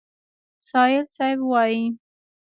[0.69, 1.83] سایل صیب وایي: